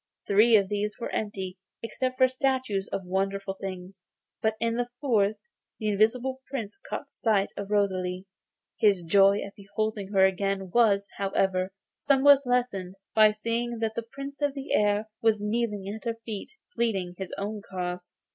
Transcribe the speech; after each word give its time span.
Three 0.25 0.55
of 0.55 0.67
these 0.67 0.97
were 0.99 1.11
empty 1.13 1.59
except 1.83 2.17
for 2.17 2.27
statues 2.27 2.89
and 2.91 3.07
wonderful 3.07 3.53
things, 3.61 4.07
but 4.41 4.55
in 4.59 4.73
the 4.75 4.89
fourth 4.99 5.37
the 5.77 5.89
Invisible 5.89 6.41
Prince 6.49 6.79
caught 6.89 7.13
sight 7.13 7.49
of 7.55 7.69
Rosalie. 7.69 8.25
His 8.79 9.03
joy 9.03 9.41
at 9.43 9.53
beholding 9.55 10.07
her 10.11 10.25
again 10.25 10.71
was, 10.71 11.07
however, 11.17 11.69
somewhat 11.97 12.47
lessened 12.47 12.95
by 13.13 13.29
seeing 13.29 13.77
that 13.77 13.93
the 13.93 14.01
Prince 14.01 14.41
of 14.41 14.55
the 14.55 14.73
Air 14.73 15.05
was 15.21 15.39
kneeling 15.39 15.87
at 15.87 16.05
her 16.05 16.17
feet, 16.25 16.49
and 16.55 16.73
pleading 16.75 17.13
his 17.19 17.31
own 17.37 17.61
cause. 17.61 18.15